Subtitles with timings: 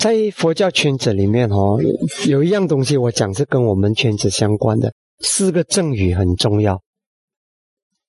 [0.00, 1.78] 在佛教圈子里面哦，
[2.26, 6.82] 有一样东西我讲是跟我们圈子相关的，四个正语很重要，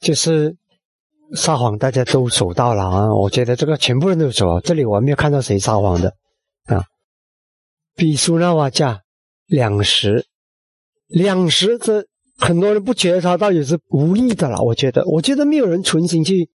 [0.00, 0.56] 就是
[1.34, 3.14] 撒谎，大家都守到了啊。
[3.14, 6.14] 我觉得这个全部人都守，这里我还没有看到谁撒谎的
[6.64, 6.82] 啊。
[7.94, 9.02] 比苏那瓦加
[9.46, 10.26] 两十，
[11.06, 12.04] 两十这
[12.38, 14.60] 很多人不觉得他到底是无意的了。
[14.60, 16.50] 我觉得，我觉得没有人存心去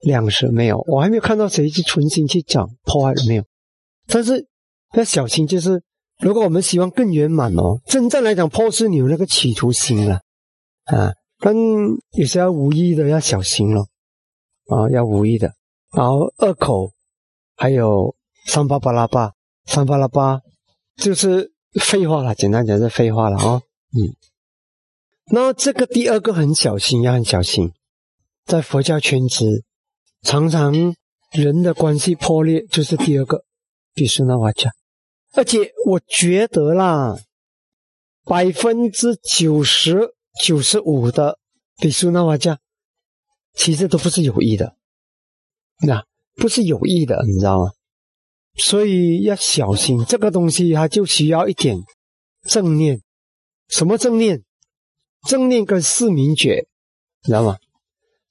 [0.00, 3.44] 两十，没有，我还没有看到谁去存心去讲破坏了没有，
[4.06, 4.48] 但是。
[4.94, 5.82] 要小心，就是
[6.18, 10.20] 如果我们希望更圆满哦，真正来讲，破是你有那个企图心了
[10.84, 11.54] 啊，但
[12.16, 13.88] 有些要无意的要小心咯，
[14.68, 15.52] 啊，要无意的。
[15.92, 16.92] 然后二口
[17.56, 18.14] 还有
[18.46, 19.32] 三八巴拉巴，
[19.66, 20.40] 三巴拉巴
[20.96, 23.62] 就是废话了，简单讲是废话了啊。
[23.94, 24.16] 嗯，
[25.30, 27.72] 那这个第二个很小心，要很小心，
[28.46, 29.64] 在佛教圈子，
[30.22, 30.94] 常常
[31.32, 33.44] 人的关系破裂，就是第二个，
[33.94, 34.72] 比是那话讲。
[35.32, 37.16] 而且我觉得啦，
[38.24, 41.38] 百分之九十九十五的
[41.78, 42.58] 比苏那瓦加，
[43.54, 44.76] 其实都不是有意的，
[45.80, 46.04] 那
[46.36, 47.72] 不是有意的，你知道吗？
[48.56, 51.82] 所以要小心这个东西，它就需要一点
[52.46, 53.00] 正念。
[53.68, 54.44] 什么正念？
[55.26, 56.66] 正念跟四明觉，
[57.24, 57.56] 你知道吗？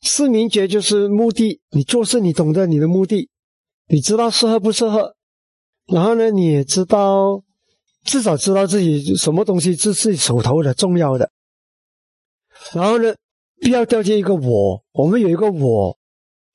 [0.02, 3.30] 四明觉就是目的，你做事你懂得你的目的，
[3.88, 5.16] 你知道适合不适合。
[5.92, 7.44] 然后呢，你也知道，
[8.06, 11.30] 至少知道自己什么东西是自己手头的重要的。
[12.74, 13.14] 然后呢，
[13.60, 15.98] 不要掉进一个我，我们有一个我，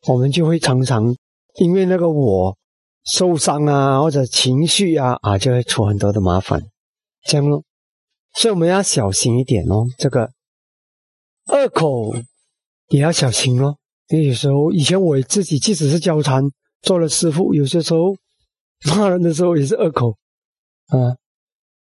[0.07, 1.15] 我们就会常常
[1.59, 2.57] 因为那个我
[3.05, 6.63] 受伤啊，或者情绪啊啊，就会出很多的麻烦，
[7.25, 7.63] 这样咯。
[8.33, 9.85] 所以我们要小心一点哦。
[9.99, 10.31] 这个
[11.47, 12.15] 二口
[12.89, 13.77] 也要小心哦。
[14.09, 16.43] 因为有时候以前我自己即使是教禅
[16.81, 18.17] 做了师傅，有些时候。
[18.85, 20.13] 骂人的时候也是恶口，
[20.89, 21.17] 啊，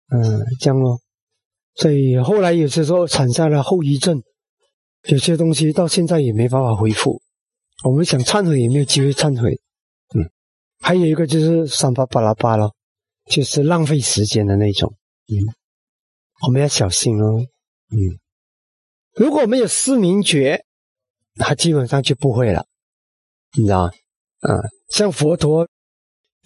[0.09, 0.99] 嗯，这样咯。
[1.75, 4.23] 所以后来有些时候产生了后遗症，
[5.09, 7.21] 有些东西到现在也没办法恢复。
[7.83, 9.59] 我们想忏悔也没有机会忏悔，
[10.15, 10.31] 嗯。
[10.79, 12.71] 还有一个就是三八巴拉巴了，
[13.29, 14.95] 就是浪费时间的那种，
[15.27, 15.35] 嗯。
[16.47, 17.39] 我们要小心哦，
[17.91, 17.97] 嗯。
[19.15, 20.63] 如果没有失明觉，
[21.35, 22.65] 他基本上就不会了，
[23.57, 23.91] 你知道吗？
[24.39, 25.67] 啊，像佛陀。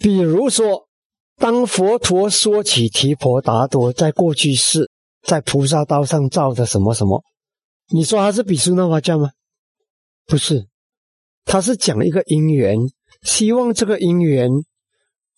[0.00, 0.88] 比如说，
[1.36, 4.90] 当佛陀说起提婆达多在过去世
[5.22, 7.22] 在菩萨道上造的什么什么，
[7.90, 9.30] 你说他是比苏那瓦教吗？
[10.26, 10.68] 不是，
[11.44, 12.78] 他是讲一个因缘，
[13.22, 14.48] 希望这个因缘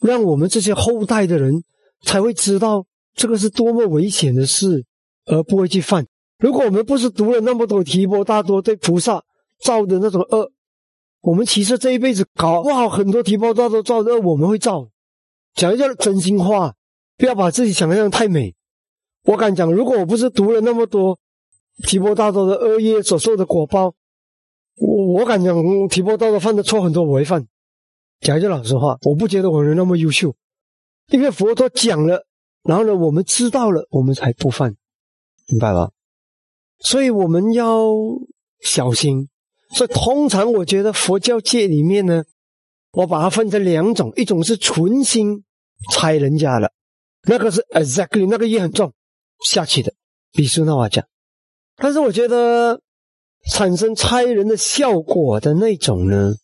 [0.00, 1.64] 让我们这些后代的人
[2.04, 4.84] 才会知道这个是多么危险的事，
[5.24, 6.06] 而不会去犯。
[6.38, 9.24] 如果我们不是读了那么多提婆达多对菩萨
[9.60, 10.52] 造的那种恶，
[11.22, 14.88] 我们其实这一辈子搞不好很多提包大都造的，我们会造。
[15.54, 16.74] 讲一下真心话，
[17.16, 18.54] 不要把自己想象太美。
[19.24, 21.18] 我敢讲，如果我不是读了那么多
[21.86, 23.94] 提婆大多的恶业所受的果报，
[24.76, 25.54] 我我敢讲
[25.88, 27.46] 提婆大多犯的错很多我会犯。
[28.20, 30.34] 讲一句老实话，我不觉得我人那么优秀，
[31.10, 32.26] 因为佛陀讲了，
[32.64, 34.74] 然后呢，我们知道了，我们才不犯，
[35.48, 35.92] 明白吧？
[36.80, 37.92] 所以我们要
[38.60, 39.28] 小心。
[39.74, 42.24] 所以，通常我觉得佛教界里面呢，
[42.92, 45.44] 我把它分成两种，一种是存心
[45.92, 46.72] 猜人家的，
[47.26, 48.92] 那个是 exactly 那个也很重
[49.50, 49.94] 下去的，
[50.32, 51.04] 比如那话讲。
[51.76, 52.80] 但是我觉得
[53.50, 56.34] 产生猜人的效果的那种呢，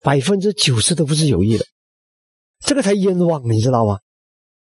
[0.00, 1.64] 百分之九十都不是有意的，
[2.64, 3.98] 这个才冤枉，你知道吗？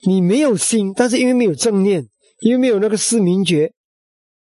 [0.04, 2.04] 你没有心，但是因为没有正念，
[2.40, 3.72] 因为没有那个四明觉，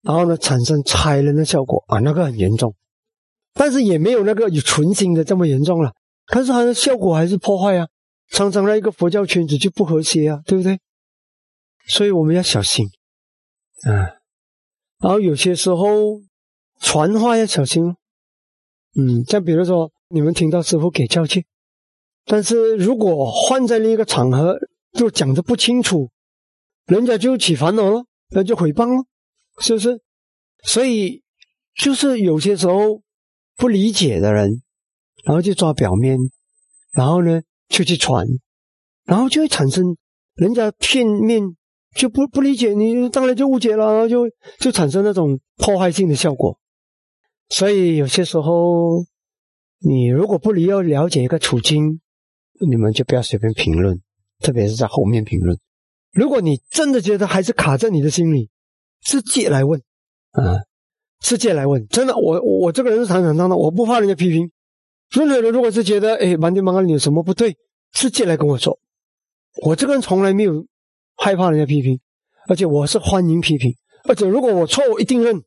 [0.02, 2.74] 然后呢，产生猜人的效果啊，那个很严重。
[3.54, 5.92] 但是也没有那个有存心的这么严重了，
[6.28, 7.86] 但是它的效果还是破坏啊，
[8.30, 10.80] 常常那一个佛教圈子就不和谐啊，对不对？
[11.86, 12.86] 所以我们要小心
[13.84, 14.16] 啊。
[15.00, 16.22] 然后有些时候
[16.80, 17.94] 传话要小心，
[18.98, 21.44] 嗯，像比如说你们听到师傅给教诫，
[22.24, 24.56] 但是如果换在另一个场合
[24.92, 26.10] 就讲的不清楚，
[26.86, 29.04] 人家就起烦恼了，那就诽谤了，
[29.60, 30.00] 是不是？
[30.64, 31.22] 所以
[31.74, 33.02] 就是有些时候。
[33.56, 34.62] 不理解的人，
[35.24, 36.18] 然后就抓表面，
[36.92, 38.26] 然后呢就去传，
[39.04, 39.96] 然后就会产生
[40.34, 41.42] 人家片面
[41.94, 44.24] 就不不理解你，当然就误解了，然后就
[44.58, 46.58] 就产生那种破坏性的效果。
[47.50, 49.04] 所以有些时候，
[49.78, 52.00] 你如果不理要了解一个处境，
[52.66, 54.00] 你们就不要随便评论，
[54.40, 55.58] 特别是在后面评论。
[56.12, 58.48] 如果你真的觉得还是卡在你的心里，
[59.02, 59.80] 自己来问
[60.30, 60.64] 啊。
[61.22, 64.50] 世界来问，真的，我我这个人是坦坦荡荡，我不怕人家批评。
[65.10, 67.56] 任何人如果是觉得，哎，满天满安，你有什么不对，
[67.92, 68.78] 世界来跟我说，
[69.62, 70.64] 我这个人从来没有
[71.16, 72.00] 害怕人家批评，
[72.48, 73.72] 而且我是欢迎批评，
[74.08, 75.42] 而且如果我错，我一定认。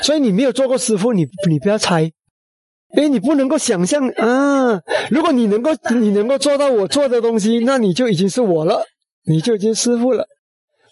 [0.00, 4.80] 所以你没有做过师傅，你你不要猜，因为你不能够想象啊。
[5.10, 8.84] 如果你能够你能够做到我做的东西，那你就已经是我了，
[9.24, 10.26] 你就已经师傅了。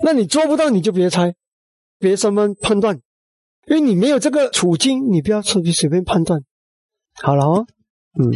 [0.03, 1.35] 那你做不到，你就别猜，
[1.99, 2.99] 别什么判断，
[3.67, 6.41] 因为你没有这个处境，你不要随随便判断。
[7.15, 7.67] 好了哦，
[8.19, 8.33] 嗯。